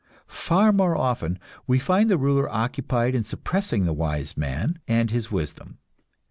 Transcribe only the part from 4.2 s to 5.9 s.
man and his wisdom.